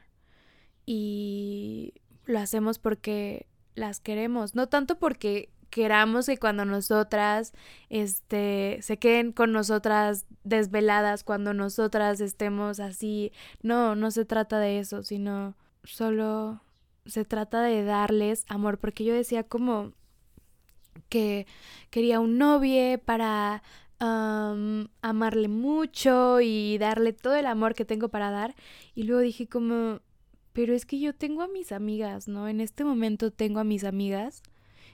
Y 0.84 1.94
lo 2.26 2.38
hacemos 2.38 2.78
porque 2.78 3.46
las 3.74 4.00
queremos, 4.00 4.54
no 4.54 4.68
tanto 4.68 4.98
porque 4.98 5.50
queramos 5.70 6.26
que 6.26 6.36
cuando 6.36 6.66
nosotras 6.66 7.54
este 7.88 8.78
se 8.82 8.98
queden 8.98 9.32
con 9.32 9.52
nosotras 9.52 10.26
desveladas 10.44 11.24
cuando 11.24 11.54
nosotras 11.54 12.20
estemos 12.20 12.78
así, 12.78 13.32
no, 13.62 13.96
no 13.96 14.10
se 14.10 14.26
trata 14.26 14.58
de 14.58 14.78
eso, 14.78 15.02
sino 15.02 15.56
solo 15.84 16.60
se 17.06 17.24
trata 17.24 17.62
de 17.62 17.84
darles 17.84 18.44
amor, 18.48 18.78
porque 18.78 19.04
yo 19.04 19.14
decía 19.14 19.44
como 19.44 19.92
que 21.08 21.46
quería 21.90 22.20
un 22.20 22.38
novio 22.38 22.98
para 23.04 23.62
amarle 23.98 25.46
mucho 25.46 26.40
y 26.40 26.76
darle 26.78 27.12
todo 27.12 27.36
el 27.36 27.46
amor 27.46 27.74
que 27.74 27.84
tengo 27.84 28.08
para 28.08 28.32
dar 28.32 28.56
y 28.96 29.04
luego 29.04 29.22
dije 29.22 29.46
como 29.46 30.00
pero 30.52 30.74
es 30.74 30.86
que 30.86 30.98
yo 30.98 31.14
tengo 31.14 31.42
a 31.42 31.48
mis 31.48 31.72
amigas, 31.72 32.28
¿no? 32.28 32.48
En 32.48 32.60
este 32.60 32.84
momento 32.84 33.30
tengo 33.30 33.60
a 33.60 33.64
mis 33.64 33.84
amigas, 33.84 34.42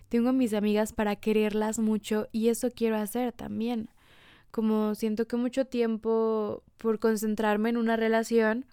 tengo 0.08 0.30
a 0.30 0.32
mis 0.32 0.54
amigas 0.54 0.92
para 0.92 1.16
quererlas 1.16 1.78
mucho 1.78 2.28
y 2.32 2.48
eso 2.48 2.70
quiero 2.70 2.96
hacer 2.96 3.32
también. 3.32 3.90
Como 4.50 4.94
siento 4.94 5.26
que 5.26 5.36
mucho 5.36 5.66
tiempo 5.66 6.62
por 6.78 6.98
concentrarme 6.98 7.70
en 7.70 7.76
una 7.76 7.96
relación, 7.96 8.66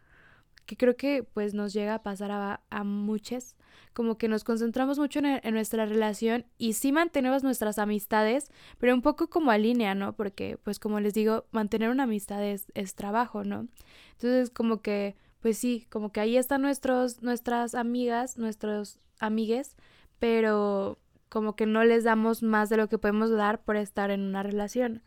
que 0.66 0.78
creo 0.78 0.96
que 0.96 1.24
pues 1.24 1.54
nos 1.54 1.74
llega 1.74 1.96
a 1.96 2.04
pasar 2.04 2.32
a, 2.32 2.62
a 2.70 2.84
muchas, 2.84 3.56
como 3.94 4.18
que 4.18 4.28
nos 4.28 4.44
concentramos 4.44 4.98
mucho 4.98 5.20
en, 5.20 5.40
en, 5.42 5.54
nuestra 5.54 5.86
relación 5.86 6.46
y 6.58 6.74
sí 6.74 6.92
mantenemos 6.92 7.44
nuestras 7.44 7.78
amistades, 7.78 8.52
pero 8.78 8.94
un 8.94 9.02
poco 9.02 9.30
como 9.30 9.52
a 9.52 9.58
línea, 9.58 9.96
¿no? 9.96 10.16
Porque 10.16 10.58
pues 10.64 10.80
como 10.80 11.00
les 11.00 11.14
digo, 11.14 11.46
mantener 11.52 11.90
una 11.90 12.04
amistad 12.04 12.44
es, 12.44 12.68
es 12.74 12.96
trabajo, 12.96 13.44
¿no? 13.44 13.68
Entonces 14.14 14.50
como 14.50 14.82
que 14.82 15.16
pues 15.46 15.60
sí, 15.60 15.86
como 15.92 16.12
que 16.12 16.22
ahí 16.22 16.38
están 16.38 16.64
nuestros, 16.64 17.22
nuestras 17.22 17.76
amigas, 17.76 18.40
nuestros 18.40 18.98
amigues, 19.20 19.76
pero 20.18 20.98
como 21.30 21.56
que 21.56 21.68
no 21.68 21.84
les 21.84 22.04
damos 22.04 22.42
más 22.42 22.68
de 22.70 22.78
lo 22.78 22.90
que 22.90 22.98
podemos 22.98 23.30
dar 23.30 23.64
por 23.64 23.76
estar 23.76 24.10
en 24.10 24.22
una 24.22 24.42
relación. 24.42 25.04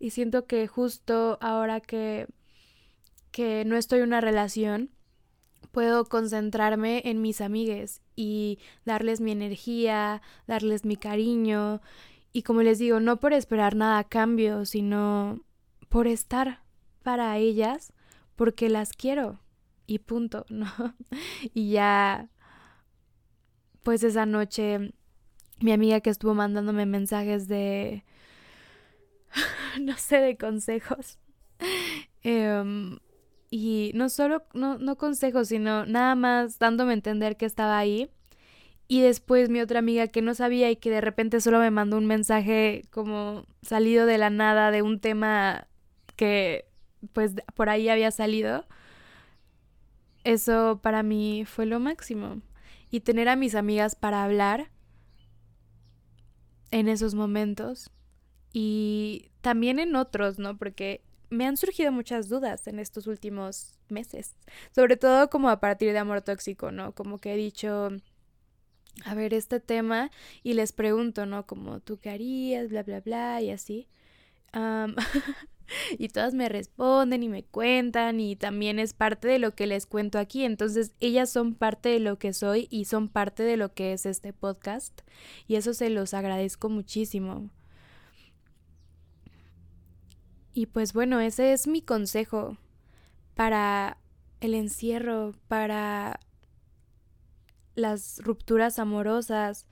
Y 0.00 0.08
siento 0.08 0.46
que 0.46 0.66
justo 0.68 1.36
ahora 1.42 1.82
que, 1.82 2.28
que 3.30 3.66
no 3.66 3.76
estoy 3.76 3.98
en 3.98 4.06
una 4.06 4.22
relación, 4.22 4.88
puedo 5.70 6.06
concentrarme 6.06 7.02
en 7.04 7.20
mis 7.20 7.42
amigues 7.42 8.00
y 8.16 8.60
darles 8.86 9.20
mi 9.20 9.32
energía, 9.32 10.22
darles 10.46 10.86
mi 10.86 10.96
cariño. 10.96 11.82
Y 12.32 12.40
como 12.40 12.62
les 12.62 12.78
digo, 12.78 13.00
no 13.00 13.20
por 13.20 13.34
esperar 13.34 13.76
nada 13.76 13.98
a 13.98 14.04
cambio, 14.04 14.64
sino 14.64 15.44
por 15.90 16.06
estar 16.06 16.62
para 17.02 17.36
ellas, 17.36 17.92
porque 18.34 18.70
las 18.70 18.94
quiero 18.94 19.43
y 19.86 19.98
punto, 19.98 20.46
¿no? 20.50 20.66
y 21.54 21.70
ya, 21.70 22.28
pues 23.82 24.02
esa 24.02 24.26
noche, 24.26 24.92
mi 25.60 25.72
amiga 25.72 26.00
que 26.00 26.10
estuvo 26.10 26.34
mandándome 26.34 26.86
mensajes 26.86 27.48
de, 27.48 28.04
no 29.80 29.96
sé, 29.96 30.18
de 30.18 30.36
consejos. 30.36 31.18
Em, 32.26 32.98
y 33.50 33.92
no 33.94 34.08
solo, 34.08 34.44
no, 34.54 34.78
no 34.78 34.96
consejos, 34.96 35.48
sino 35.48 35.84
nada 35.84 36.14
más 36.14 36.58
dándome 36.58 36.92
a 36.92 36.94
entender 36.94 37.36
que 37.36 37.44
estaba 37.44 37.78
ahí. 37.78 38.10
Y 38.88 39.02
después 39.02 39.50
mi 39.50 39.60
otra 39.60 39.78
amiga 39.78 40.08
que 40.08 40.22
no 40.22 40.34
sabía 40.34 40.70
y 40.70 40.76
que 40.76 40.90
de 40.90 41.02
repente 41.02 41.40
solo 41.40 41.58
me 41.58 41.70
mandó 41.70 41.98
un 41.98 42.06
mensaje 42.06 42.82
como 42.90 43.46
salido 43.62 44.06
de 44.06 44.18
la 44.18 44.30
nada 44.30 44.70
de 44.70 44.82
un 44.82 45.00
tema 45.00 45.68
que 46.16 46.66
pues 47.12 47.32
por 47.54 47.68
ahí 47.68 47.88
había 47.88 48.10
salido 48.10 48.66
eso 50.24 50.80
para 50.82 51.02
mí 51.02 51.44
fue 51.46 51.66
lo 51.66 51.78
máximo. 51.80 52.40
Y 52.90 53.00
tener 53.00 53.28
a 53.28 53.36
mis 53.36 53.54
amigas 53.54 53.96
para 53.96 54.24
hablar 54.24 54.70
en 56.70 56.88
esos 56.88 57.14
momentos 57.14 57.90
y 58.52 59.30
también 59.40 59.78
en 59.78 59.96
otros, 59.96 60.38
¿no? 60.38 60.56
Porque 60.56 61.02
me 61.30 61.46
han 61.46 61.56
surgido 61.56 61.92
muchas 61.92 62.28
dudas 62.28 62.66
en 62.66 62.78
estos 62.78 63.06
últimos 63.06 63.78
meses, 63.88 64.36
sobre 64.74 64.96
todo 64.96 65.28
como 65.30 65.50
a 65.50 65.60
partir 65.60 65.92
de 65.92 65.98
amor 65.98 66.22
tóxico, 66.22 66.70
¿no? 66.70 66.94
Como 66.94 67.20
que 67.20 67.34
he 67.34 67.36
dicho, 67.36 67.90
a 69.04 69.14
ver, 69.14 69.34
este 69.34 69.60
tema 69.60 70.10
y 70.42 70.54
les 70.54 70.72
pregunto, 70.72 71.26
¿no? 71.26 71.46
Como 71.46 71.80
tú 71.80 71.98
qué 71.98 72.10
harías, 72.10 72.68
bla, 72.68 72.82
bla, 72.82 73.00
bla, 73.00 73.42
y 73.42 73.50
así. 73.50 73.88
y 75.98 76.08
todas 76.08 76.34
me 76.34 76.48
responden 76.48 77.22
y 77.22 77.28
me 77.28 77.44
cuentan 77.44 78.20
y 78.20 78.36
también 78.36 78.78
es 78.78 78.92
parte 78.92 79.28
de 79.28 79.38
lo 79.38 79.54
que 79.54 79.66
les 79.66 79.86
cuento 79.86 80.18
aquí. 80.18 80.44
Entonces 80.44 80.92
ellas 81.00 81.30
son 81.30 81.54
parte 81.54 81.88
de 81.88 82.00
lo 82.00 82.18
que 82.18 82.32
soy 82.32 82.68
y 82.70 82.84
son 82.86 83.08
parte 83.08 83.42
de 83.42 83.56
lo 83.56 83.72
que 83.74 83.92
es 83.92 84.06
este 84.06 84.32
podcast 84.32 85.02
y 85.46 85.56
eso 85.56 85.74
se 85.74 85.90
los 85.90 86.14
agradezco 86.14 86.68
muchísimo. 86.68 87.50
Y 90.52 90.66
pues 90.66 90.92
bueno, 90.92 91.20
ese 91.20 91.52
es 91.52 91.66
mi 91.66 91.82
consejo 91.82 92.56
para 93.34 93.98
el 94.40 94.54
encierro, 94.54 95.34
para 95.48 96.20
las 97.74 98.20
rupturas 98.22 98.78
amorosas, 98.78 99.66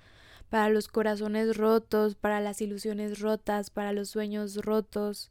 para 0.49 0.69
los 0.71 0.89
corazones 0.89 1.57
rotos, 1.57 2.17
para 2.17 2.41
las 2.41 2.61
ilusiones 2.61 3.21
rotas, 3.21 3.71
para 3.71 3.93
los 3.93 4.09
sueños 4.09 4.57
rotos 4.57 5.31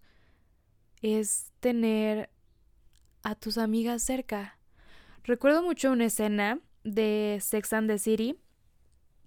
es 1.02 1.52
tener 1.60 2.30
a 3.24 3.36
tus 3.36 3.58
amigas 3.58 4.04
cerca. 4.04 4.58
Recuerdo 5.24 5.62
mucho 5.62 5.92
una 5.92 6.06
escena 6.06 6.60
de 6.84 7.38
Sex 7.42 7.74
and 7.74 7.90
the 7.90 8.00
City 8.00 8.40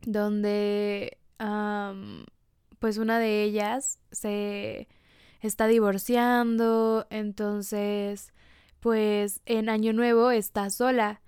donde 0.02 1.19
pues 2.78 2.99
una 2.99 3.19
de 3.19 3.43
ellas 3.43 3.99
se 4.11 4.88
está 5.40 5.66
divorciando, 5.66 7.07
entonces 7.11 8.33
pues 8.81 9.40
en 9.47 9.69
Año 9.69 9.93
Nuevo 9.93 10.31
está 10.31 10.71
sola 10.71 11.23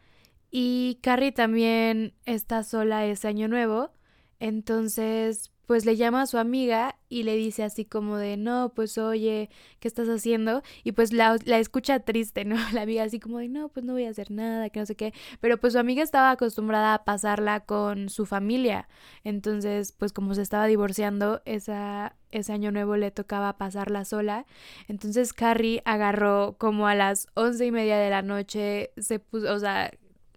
y 0.50 0.98
Carrie 1.02 1.32
también 1.32 2.14
está 2.24 2.62
sola 2.62 3.06
ese 3.06 3.28
Año 3.28 3.48
Nuevo, 3.48 3.92
entonces 4.40 5.50
pues 5.66 5.85
le 5.85 5.96
llama 5.96 6.23
a 6.23 6.26
su 6.26 6.38
amiga 6.38 6.96
y 7.08 7.25
le 7.25 7.37
dice 7.37 7.64
así 7.64 7.85
como 7.85 8.16
de, 8.16 8.37
no, 8.37 8.73
pues 8.75 8.99
oye, 8.99 9.50
¿qué 9.80 9.88
estás 9.88 10.08
haciendo? 10.08 10.62
Y 10.85 10.92
pues 10.92 11.12
la, 11.12 11.37
la, 11.44 11.58
escucha 11.58 12.00
triste, 12.00 12.44
¿no? 12.44 12.56
La 12.73 12.82
amiga 12.82 13.02
así 13.02 13.20
como 13.20 13.38
de, 13.38 13.49
no, 13.49 13.68
pues 13.68 13.85
no 13.85 13.92
voy 13.92 14.04
a 14.04 14.11
hacer 14.11 14.30
nada, 14.30 14.70
que 14.70 14.80
no 14.80 14.87
sé 14.87 14.94
qué. 14.94 15.12
Pero 15.40 15.58
pues 15.58 15.73
su 15.73 15.78
amiga 15.78 16.02
estaba 16.02 16.30
acostumbrada 16.30 16.94
a 16.94 17.04
pasarla 17.04 17.61
con 17.61 18.08
su 18.08 18.26
familia. 18.26 18.88
Entonces, 19.25 19.92
pues 19.92 20.12
como 20.12 20.35
se 20.35 20.42
estaba 20.42 20.66
divorciando, 20.66 21.42
esa, 21.44 22.16
ese 22.30 22.52
año 22.52 22.70
nuevo 22.70 22.96
le 22.96 23.11
tocaba 23.11 23.58
pasarla 23.58 24.04
sola. 24.04 24.46
Entonces 24.88 25.32
Carrie 25.32 25.82
agarró 25.85 26.56
como 26.58 26.87
a 26.87 26.94
las 26.94 27.28
once 27.35 27.66
y 27.66 27.73
media 27.73 27.99
de 27.99 28.11
la 28.11 28.23
noche, 28.23 28.92
se 28.99 29.18
puso, 29.18 29.52
o 29.52 29.58
sea, 29.58 29.90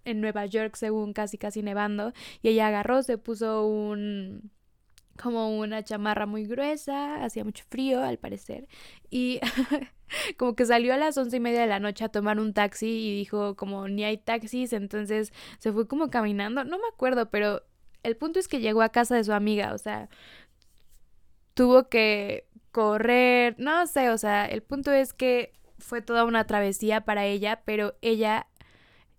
en 0.05 0.21
Nueva 0.21 0.45
York 0.45 0.75
según 0.75 1.13
casi 1.13 1.37
casi 1.37 1.61
nevando, 1.61 2.13
y 2.41 2.49
ella 2.49 2.67
agarró, 2.67 3.03
se 3.03 3.17
puso 3.17 3.67
un 3.67 4.51
como 5.21 5.57
una 5.57 5.83
chamarra 5.83 6.25
muy 6.25 6.45
gruesa, 6.45 7.23
hacía 7.23 7.43
mucho 7.43 7.63
frío 7.69 8.01
al 8.03 8.17
parecer, 8.17 8.67
y 9.09 9.39
como 10.37 10.55
que 10.55 10.65
salió 10.65 10.93
a 10.93 10.97
las 10.97 11.17
once 11.17 11.37
y 11.37 11.39
media 11.39 11.61
de 11.61 11.67
la 11.67 11.79
noche 11.79 12.05
a 12.05 12.09
tomar 12.09 12.39
un 12.39 12.53
taxi 12.53 12.87
y 12.87 13.17
dijo 13.17 13.55
como 13.55 13.87
ni 13.87 14.03
hay 14.03 14.17
taxis, 14.17 14.73
entonces 14.73 15.33
se 15.59 15.71
fue 15.71 15.87
como 15.87 16.09
caminando, 16.09 16.63
no 16.63 16.77
me 16.77 16.87
acuerdo, 16.91 17.29
pero 17.29 17.63
el 18.03 18.15
punto 18.15 18.39
es 18.39 18.47
que 18.47 18.59
llegó 18.61 18.81
a 18.81 18.89
casa 18.89 19.15
de 19.15 19.23
su 19.23 19.33
amiga, 19.33 19.73
o 19.73 19.77
sea, 19.77 20.09
tuvo 21.53 21.89
que 21.89 22.47
correr, 22.71 23.55
no 23.57 23.85
sé, 23.87 24.09
o 24.11 24.17
sea, 24.17 24.45
el 24.45 24.63
punto 24.63 24.91
es 24.91 25.13
que 25.13 25.53
fue 25.79 26.01
toda 26.01 26.25
una 26.25 26.45
travesía 26.45 27.01
para 27.01 27.25
ella, 27.25 27.61
pero 27.65 27.95
ella 28.01 28.47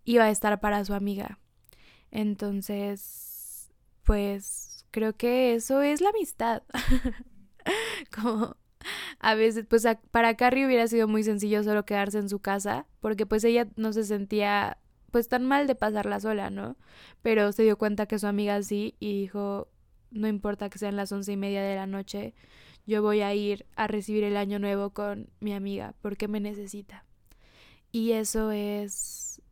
iba 0.04 0.24
a 0.24 0.30
estar 0.30 0.60
para 0.60 0.84
su 0.84 0.94
amiga. 0.94 1.38
Entonces, 2.10 3.70
pues 4.04 4.69
creo 4.90 5.14
que 5.14 5.54
eso 5.54 5.82
es 5.82 6.00
la 6.00 6.10
amistad. 6.10 6.62
como 8.14 8.56
a 9.18 9.34
veces, 9.34 9.66
pues 9.68 9.86
para 10.10 10.36
Carrie 10.36 10.66
hubiera 10.66 10.86
sido 10.88 11.08
muy 11.08 11.22
sencillo 11.22 11.62
solo 11.62 11.84
quedarse 11.84 12.18
en 12.18 12.28
su 12.28 12.40
casa, 12.40 12.86
porque 13.00 13.26
pues 13.26 13.44
ella 13.44 13.68
no 13.76 13.92
se 13.92 14.04
sentía 14.04 14.78
pues 15.10 15.28
tan 15.28 15.44
mal 15.44 15.66
de 15.66 15.74
pasarla 15.74 16.20
sola, 16.20 16.50
¿no? 16.50 16.76
Pero 17.22 17.52
se 17.52 17.64
dio 17.64 17.76
cuenta 17.76 18.06
que 18.06 18.18
su 18.18 18.26
amiga 18.26 18.62
sí 18.62 18.94
y 19.00 19.20
dijo, 19.22 19.68
no 20.10 20.28
importa 20.28 20.70
que 20.70 20.78
sean 20.78 20.96
las 20.96 21.12
once 21.12 21.32
y 21.32 21.36
media 21.36 21.62
de 21.62 21.74
la 21.74 21.86
noche, 21.86 22.34
yo 22.86 23.02
voy 23.02 23.20
a 23.20 23.34
ir 23.34 23.66
a 23.76 23.86
recibir 23.86 24.24
el 24.24 24.36
año 24.36 24.58
nuevo 24.58 24.90
con 24.90 25.30
mi 25.40 25.52
amiga 25.52 25.94
porque 26.00 26.28
me 26.28 26.40
necesita. 26.40 27.04
Y 27.92 28.12
eso 28.12 28.52
es 28.52 29.42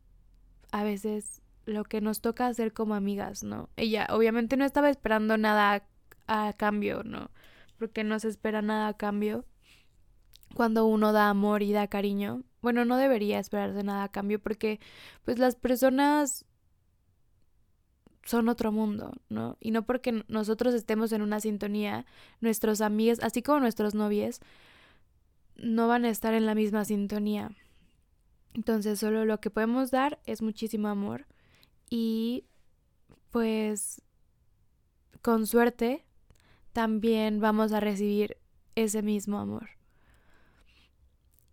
a 0.71 0.83
veces 0.83 1.38
lo 1.69 1.83
que 1.83 2.01
nos 2.01 2.21
toca 2.21 2.47
hacer 2.47 2.73
como 2.73 2.95
amigas, 2.95 3.43
¿no? 3.43 3.69
Ella 3.77 4.07
obviamente 4.11 4.57
no 4.57 4.65
estaba 4.65 4.89
esperando 4.89 5.37
nada 5.37 5.87
a, 6.27 6.53
cambio, 6.53 7.03
¿no? 7.03 7.31
Porque 7.77 8.03
no 8.03 8.19
se 8.19 8.27
espera 8.27 8.61
nada 8.61 8.87
a 8.87 8.97
cambio 8.97 9.45
cuando 10.53 10.85
uno 10.85 11.13
da 11.13 11.29
amor 11.29 11.63
y 11.63 11.71
da 11.71 11.87
cariño. 11.87 12.43
Bueno, 12.61 12.85
no 12.85 12.97
debería 12.97 13.39
esperarse 13.39 13.83
nada 13.83 14.03
a 14.03 14.11
cambio 14.11 14.39
porque 14.39 14.79
pues 15.23 15.39
las 15.39 15.55
personas 15.55 16.45
son 18.25 18.49
otro 18.49 18.71
mundo, 18.71 19.13
¿no? 19.29 19.57
Y 19.59 19.71
no 19.71 19.85
porque 19.85 20.23
nosotros 20.27 20.73
estemos 20.73 21.11
en 21.13 21.21
una 21.21 21.39
sintonía, 21.39 22.05
nuestros 22.41 22.81
amigos, 22.81 23.19
así 23.21 23.41
como 23.41 23.61
nuestros 23.61 23.95
novios, 23.95 24.39
no 25.55 25.87
van 25.87 26.05
a 26.05 26.09
estar 26.09 26.33
en 26.33 26.45
la 26.45 26.53
misma 26.53 26.85
sintonía. 26.85 27.51
Entonces, 28.53 28.99
solo 28.99 29.25
lo 29.25 29.39
que 29.39 29.49
podemos 29.49 29.89
dar 29.89 30.19
es 30.25 30.41
muchísimo 30.41 30.89
amor 30.89 31.25
y 31.89 32.45
pues 33.31 34.01
con 35.21 35.47
suerte 35.47 36.05
también 36.73 37.39
vamos 37.39 37.73
a 37.73 37.79
recibir 37.79 38.37
ese 38.75 39.01
mismo 39.01 39.39
amor. 39.39 39.69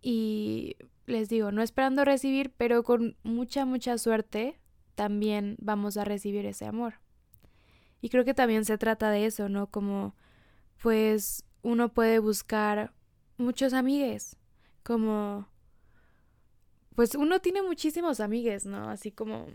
Y 0.01 0.77
les 1.05 1.29
digo, 1.29 1.51
no 1.51 1.61
esperando 1.61 2.05
recibir, 2.05 2.53
pero 2.55 2.83
con 2.83 3.17
mucha, 3.23 3.65
mucha 3.65 3.97
suerte 3.97 4.59
también 4.95 5.57
vamos 5.59 5.97
a 5.97 6.05
recibir 6.05 6.45
ese 6.45 6.65
amor. 6.65 6.95
Y 8.01 8.09
creo 8.09 8.25
que 8.25 8.33
también 8.33 8.65
se 8.65 8.77
trata 8.77 9.09
de 9.09 9.25
eso, 9.25 9.49
¿no? 9.49 9.67
Como 9.67 10.15
pues 10.81 11.43
uno 11.63 11.93
puede 11.93 12.19
buscar 12.19 12.93
muchos 13.37 13.73
amigues, 13.73 14.37
como 14.83 15.47
pues 16.95 17.15
uno 17.15 17.39
tiene 17.39 17.61
muchísimos 17.61 18.19
amigues, 18.19 18.65
¿no? 18.65 18.89
Así 18.89 19.11
como 19.11 19.47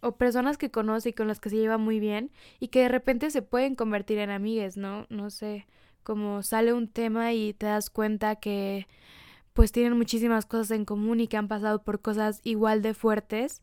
o 0.00 0.16
personas 0.16 0.58
que 0.58 0.70
conoce 0.70 1.10
y 1.10 1.12
con 1.12 1.28
las 1.28 1.40
que 1.40 1.50
se 1.50 1.56
lleva 1.56 1.78
muy 1.78 2.00
bien 2.00 2.30
y 2.60 2.68
que 2.68 2.82
de 2.82 2.88
repente 2.88 3.30
se 3.30 3.42
pueden 3.42 3.74
convertir 3.74 4.18
en 4.18 4.30
amigues, 4.30 4.76
¿no? 4.76 5.06
No 5.08 5.30
sé, 5.30 5.66
como 6.02 6.42
sale 6.42 6.72
un 6.72 6.88
tema 6.88 7.32
y 7.32 7.52
te 7.54 7.66
das 7.66 7.90
cuenta 7.90 8.36
que 8.36 8.86
pues 9.52 9.72
tienen 9.72 9.96
muchísimas 9.96 10.46
cosas 10.46 10.70
en 10.70 10.84
común 10.84 11.20
y 11.20 11.28
que 11.28 11.36
han 11.36 11.48
pasado 11.48 11.82
por 11.82 12.00
cosas 12.00 12.40
igual 12.44 12.80
de 12.80 12.94
fuertes 12.94 13.62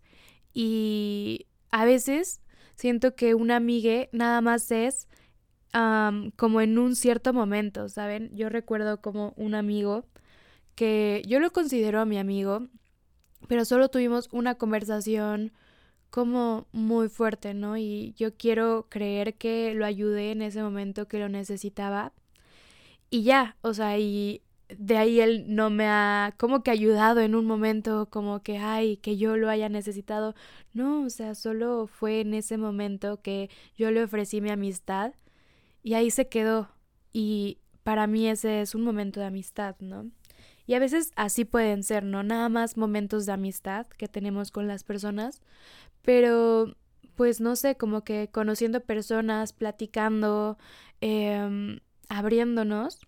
y 0.53 1.47
a 1.71 1.85
veces 1.85 2.41
siento 2.75 3.15
que 3.15 3.33
una 3.33 3.55
amiga 3.55 4.07
nada 4.11 4.41
más 4.41 4.71
es 4.71 5.07
como 6.37 6.61
en 6.61 6.77
un 6.77 6.95
cierto 6.95 7.33
momento, 7.33 7.89
¿saben? 7.89 8.29
Yo 8.33 8.47
recuerdo 8.47 9.01
como 9.01 9.33
un 9.35 9.55
amigo 9.55 10.05
que 10.75 11.21
yo 11.27 11.39
lo 11.39 11.51
considero 11.51 11.99
a 11.99 12.05
mi 12.05 12.17
amigo, 12.17 12.67
pero 13.47 13.65
solo 13.65 13.89
tuvimos 13.89 14.29
una 14.31 14.55
conversación 14.55 15.51
como 16.15 16.65
muy 16.71 17.09
fuerte, 17.09 17.53
¿no? 17.53 17.75
Y 17.75 18.13
yo 18.17 18.37
quiero 18.37 18.87
creer 18.87 19.33
que 19.33 19.73
lo 19.73 19.85
ayudé 19.85 20.31
en 20.31 20.43
ese 20.43 20.63
momento 20.63 21.09
que 21.09 21.19
lo 21.19 21.27
necesitaba. 21.27 22.13
Y 23.09 23.23
ya, 23.23 23.57
o 23.61 23.73
sea, 23.73 23.99
y 23.99 24.41
de 24.69 24.95
ahí 24.97 25.19
él 25.19 25.43
no 25.49 25.69
me 25.69 25.87
ha 25.89 26.33
como 26.37 26.63
que 26.63 26.71
ayudado 26.71 27.19
en 27.19 27.35
un 27.35 27.45
momento 27.45 28.07
como 28.09 28.41
que 28.43 28.57
ay 28.59 28.95
que 28.97 29.17
yo 29.17 29.35
lo 29.35 29.49
haya 29.49 29.69
necesitado 29.69 30.35
no 30.73 31.03
o 31.03 31.09
sea 31.09 31.35
solo 31.35 31.85
fue 31.85 32.21
en 32.21 32.33
ese 32.33 32.57
momento 32.57 33.21
que 33.21 33.49
yo 33.77 33.91
le 33.91 34.03
ofrecí 34.03 34.41
mi 34.41 34.49
amistad 34.49 35.13
y 35.83 35.93
ahí 35.93 36.09
se 36.11 36.29
quedó 36.29 36.69
y 37.13 37.59
para 37.83 38.07
mí 38.07 38.27
ese 38.27 38.61
es 38.61 38.73
un 38.73 38.83
momento 38.83 39.19
de 39.19 39.27
amistad 39.27 39.75
no 39.79 40.09
y 40.67 40.73
a 40.73 40.79
veces 40.79 41.11
así 41.15 41.45
pueden 41.45 41.83
ser 41.83 42.03
no 42.03 42.23
nada 42.23 42.49
más 42.49 42.77
momentos 42.77 43.25
de 43.25 43.33
amistad 43.33 43.87
que 43.87 44.07
tenemos 44.07 44.51
con 44.51 44.67
las 44.67 44.83
personas 44.83 45.41
pero 46.01 46.75
pues 47.15 47.41
no 47.41 47.55
sé 47.55 47.75
como 47.75 48.03
que 48.03 48.29
conociendo 48.31 48.81
personas 48.81 49.53
platicando 49.53 50.57
eh, 51.01 51.79
abriéndonos 52.09 52.99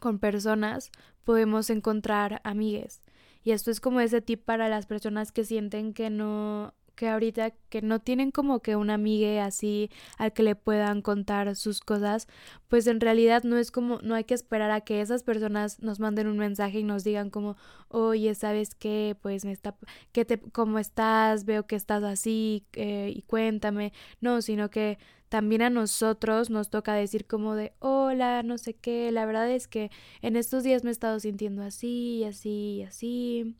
con 0.00 0.18
personas 0.18 0.90
podemos 1.24 1.70
encontrar 1.70 2.40
amigues. 2.44 3.02
Y 3.42 3.52
esto 3.52 3.70
es 3.70 3.80
como 3.80 4.00
ese 4.00 4.20
tip 4.20 4.44
para 4.44 4.68
las 4.68 4.86
personas 4.86 5.32
que 5.32 5.44
sienten 5.44 5.92
que 5.92 6.10
no 6.10 6.74
que 6.94 7.08
ahorita 7.08 7.52
que 7.68 7.82
no 7.82 8.00
tienen 8.00 8.30
como 8.30 8.60
que 8.60 8.76
un 8.76 8.90
amigue 8.90 9.40
así 9.40 9.90
al 10.18 10.32
que 10.32 10.42
le 10.42 10.56
puedan 10.56 11.02
contar 11.02 11.54
sus 11.56 11.80
cosas, 11.80 12.28
pues 12.68 12.86
en 12.86 13.00
realidad 13.00 13.42
no 13.44 13.58
es 13.58 13.70
como, 13.70 14.00
no 14.02 14.14
hay 14.14 14.24
que 14.24 14.34
esperar 14.34 14.70
a 14.70 14.80
que 14.82 15.00
esas 15.00 15.22
personas 15.22 15.80
nos 15.80 16.00
manden 16.00 16.26
un 16.28 16.38
mensaje 16.38 16.80
y 16.80 16.84
nos 16.84 17.04
digan 17.04 17.30
como, 17.30 17.56
oye, 17.88 18.34
¿sabes 18.34 18.74
qué? 18.74 19.16
Pues 19.20 19.44
me 19.44 19.52
está, 19.52 19.76
¿qué 20.12 20.24
te, 20.24 20.38
cómo 20.40 20.78
estás? 20.78 21.44
Veo 21.44 21.66
que 21.66 21.76
estás 21.76 22.02
así 22.04 22.66
eh, 22.74 23.12
y 23.14 23.22
cuéntame. 23.22 23.92
No, 24.20 24.42
sino 24.42 24.70
que 24.70 24.98
también 25.28 25.62
a 25.62 25.70
nosotros 25.70 26.50
nos 26.50 26.70
toca 26.70 26.94
decir 26.94 27.26
como 27.26 27.54
de, 27.56 27.72
hola, 27.80 28.42
no 28.44 28.56
sé 28.58 28.74
qué, 28.74 29.10
la 29.10 29.26
verdad 29.26 29.50
es 29.50 29.66
que 29.66 29.90
en 30.22 30.36
estos 30.36 30.62
días 30.62 30.84
me 30.84 30.90
he 30.90 30.92
estado 30.92 31.18
sintiendo 31.18 31.62
así 31.62 32.24
así 32.24 32.82
así. 32.82 33.56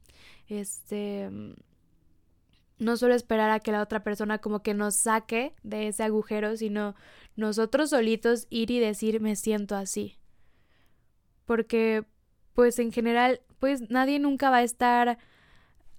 Este 0.49 1.31
no 2.79 2.97
solo 2.97 3.15
esperar 3.15 3.51
a 3.51 3.61
que 3.61 3.73
la 3.73 3.83
otra 3.83 4.03
persona 4.03 4.39
como 4.39 4.63
que 4.63 4.75
nos 4.75 4.95
saque 4.95 5.55
de 5.63 5.89
ese 5.89 6.03
agujero, 6.03 6.57
sino 6.57 6.95
nosotros 7.37 7.91
solitos 7.91 8.47
ir 8.51 8.71
y 8.71 8.79
decir 8.79 9.21
me 9.21 9.37
siento 9.37 9.77
así. 9.77 10.19
Porque 11.47 12.05
pues 12.55 12.79
en 12.79 12.93
general 12.93 13.41
pues 13.59 13.91
nadie 13.91 14.19
nunca 14.19 14.51
va 14.51 14.59
a 14.59 14.63
estar 14.63 15.19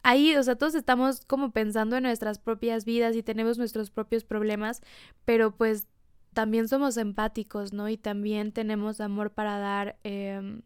ahí, 0.03 0.35
o 0.35 0.43
sea, 0.43 0.55
todos 0.55 0.75
estamos 0.75 1.25
como 1.25 1.51
pensando 1.51 1.97
en 1.97 2.03
nuestras 2.03 2.38
propias 2.38 2.85
vidas 2.85 3.15
y 3.15 3.23
tenemos 3.23 3.57
nuestros 3.57 3.89
propios 3.89 4.23
problemas, 4.23 4.81
pero 5.25 5.55
pues 5.55 5.88
también 6.33 6.67
somos 6.67 6.97
empáticos, 6.97 7.73
¿no? 7.73 7.89
Y 7.89 7.97
también 7.97 8.51
tenemos 8.51 9.01
amor 9.01 9.31
para 9.31 9.57
dar 9.57 9.97
eh, 10.03 10.61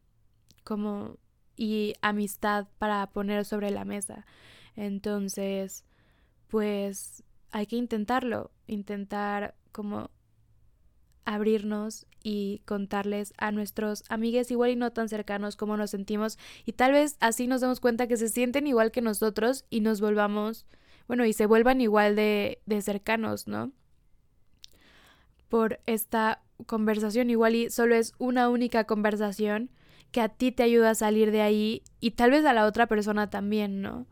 como 0.66 1.18
y 1.56 1.94
amistad 2.02 2.68
para 2.80 3.06
poner 3.08 3.46
sobre 3.46 3.70
la 3.70 3.86
mesa. 3.86 4.26
Entonces, 4.76 5.86
pues 6.50 7.24
hay 7.52 7.68
que 7.68 7.78
intentarlo, 7.78 8.52
intentar 8.68 9.56
como 9.72 10.12
abrirnos 11.26 12.08
y 12.24 12.62
contarles 12.66 13.34
a 13.38 13.52
nuestros 13.52 14.04
amigues 14.10 14.52
igual 14.52 14.72
y 14.72 14.76
no 14.76 14.92
tan 14.92 15.10
cercanos 15.10 15.56
como 15.56 15.78
nos 15.78 15.92
sentimos 15.92 16.38
y 16.66 16.74
tal 16.74 16.92
vez 16.92 17.18
así 17.20 17.48
nos 17.48 17.62
damos 17.62 17.80
cuenta 17.80 18.08
que 18.08 18.18
se 18.18 18.30
sienten 18.30 18.68
igual 18.68 18.92
que 18.92 19.02
nosotros 19.02 19.66
y 19.70 19.82
nos 19.82 20.02
volvamos, 20.02 20.66
bueno, 21.08 21.26
y 21.26 21.34
se 21.34 21.46
vuelvan 21.46 21.82
igual 21.82 22.16
de, 22.16 22.62
de 22.66 22.82
cercanos, 22.82 23.48
¿no? 23.48 23.72
Por 25.50 25.80
esta 25.86 26.42
conversación 26.66 27.30
igual 27.30 27.56
y 27.56 27.70
solo 27.70 27.96
es 27.96 28.14
una 28.18 28.50
única 28.50 28.86
conversación 28.86 29.70
que 30.12 30.22
a 30.22 30.30
ti 30.30 30.52
te 30.52 30.64
ayuda 30.64 30.92
a 30.92 30.96
salir 30.96 31.32
de 31.32 31.42
ahí 31.42 31.84
y 32.00 32.12
tal 32.12 32.32
vez 32.32 32.44
a 32.46 32.54
la 32.54 32.66
otra 32.66 32.88
persona 32.88 33.30
también, 33.30 33.82
¿no? 33.82 34.08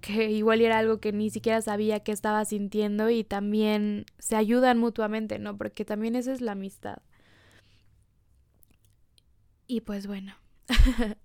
Que 0.00 0.30
igual 0.30 0.60
era 0.60 0.78
algo 0.78 1.00
que 1.00 1.12
ni 1.12 1.30
siquiera 1.30 1.60
sabía 1.62 2.00
que 2.00 2.12
estaba 2.12 2.44
sintiendo 2.44 3.10
y 3.10 3.24
también 3.24 4.06
se 4.18 4.36
ayudan 4.36 4.78
mutuamente, 4.78 5.38
¿no? 5.38 5.56
Porque 5.56 5.84
también 5.84 6.16
esa 6.16 6.32
es 6.32 6.40
la 6.40 6.52
amistad. 6.52 6.98
Y 9.66 9.82
pues 9.82 10.06
bueno, 10.06 10.34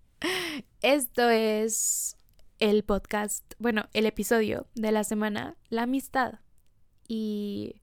esto 0.82 1.30
es 1.30 2.18
el 2.60 2.84
podcast, 2.84 3.44
bueno, 3.60 3.90
el 3.94 4.06
episodio 4.06 4.68
de 4.76 4.92
la 4.92 5.04
semana, 5.04 5.58
la 5.70 5.84
amistad. 5.84 6.40
Y 7.08 7.82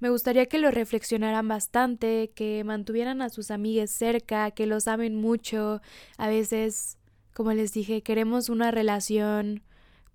Me 0.00 0.10
gustaría 0.10 0.46
que 0.46 0.58
lo 0.58 0.70
reflexionaran 0.70 1.48
bastante, 1.48 2.30
que 2.34 2.62
mantuvieran 2.64 3.20
a 3.22 3.30
sus 3.30 3.50
amigues 3.50 3.90
cerca, 3.90 4.52
que 4.52 4.66
los 4.66 4.86
amen 4.86 5.16
mucho. 5.16 5.80
A 6.18 6.28
veces, 6.28 6.98
como 7.34 7.52
les 7.52 7.72
dije, 7.72 8.02
queremos 8.02 8.48
una 8.48 8.70
relación 8.70 9.64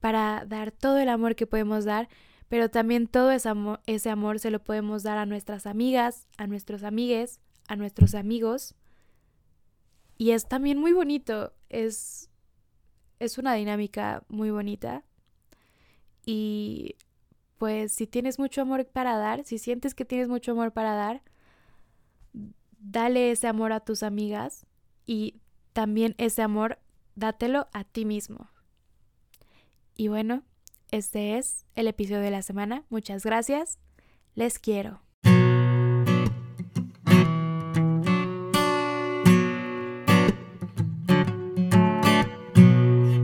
para 0.04 0.44
dar 0.46 0.74
todo 0.74 0.98
el 0.98 1.08
amor 1.08 1.38
que 1.38 1.48
podemos 1.48 1.86
dar, 1.86 2.10
pero 2.50 2.70
también 2.70 3.08
todo 3.08 3.32
ese 3.32 3.48
amor, 3.48 3.80
ese 3.86 4.10
amor 4.10 4.38
se 4.40 4.52
lo 4.52 4.62
podemos 4.62 5.02
dar 5.02 5.18
a 5.18 5.26
nuestras 5.26 5.66
amigas, 5.66 6.28
a 6.36 6.46
nuestros 6.46 6.84
amigues, 6.84 7.40
a 7.70 7.78
nuestros 7.78 8.14
amigos. 8.14 8.76
Y 10.18 10.32
es 10.32 10.50
también 10.50 10.78
muy 10.78 10.92
bonito, 10.92 11.54
es, 11.70 12.30
es 13.20 13.38
una 13.38 13.54
dinámica 13.54 14.26
muy 14.28 14.52
bonita. 14.52 15.06
Y 16.26 16.98
pues 17.58 17.94
si 17.94 18.06
tienes 18.06 18.40
mucho 18.40 18.60
amor 18.60 18.86
para 18.86 19.16
dar, 19.16 19.46
si 19.46 19.58
sientes 19.58 19.96
que 19.96 20.04
tienes 20.04 20.28
mucho 20.28 20.52
amor 20.52 20.74
para 20.74 20.96
dar, 20.96 21.24
dale 22.78 23.32
ese 23.32 23.48
amor 23.48 23.72
a 23.72 23.80
tus 23.80 24.04
amigas 24.04 24.66
y 25.06 25.40
también 25.72 26.14
ese 26.18 26.42
amor 26.42 26.80
dátelo 27.16 27.70
a 27.72 27.86
ti 27.86 28.04
mismo. 28.04 28.50
Y 29.96 30.08
bueno, 30.08 30.44
este 30.92 31.38
es 31.38 31.66
el 31.76 31.88
episodio 31.88 32.22
de 32.22 32.32
la 32.32 32.42
semana. 32.42 32.84
Muchas 32.90 33.24
gracias. 33.24 33.78
Les 34.36 34.58
quiero. 34.60 35.03